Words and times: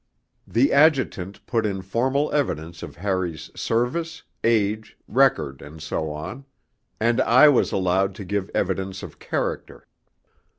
The 0.47 0.73
Adjutant 0.73 1.45
put 1.45 1.63
in 1.63 1.83
formal 1.83 2.31
evidence 2.31 2.81
of 2.81 2.95
Harry's 2.95 3.51
service, 3.55 4.23
age, 4.43 4.97
record, 5.07 5.61
and 5.61 5.79
so 5.79 6.09
on; 6.09 6.45
and 6.99 7.21
I 7.21 7.49
was 7.49 7.71
allowed 7.71 8.15
to 8.15 8.25
give 8.25 8.49
evidence 8.55 9.03
of 9.03 9.19
character. 9.19 9.87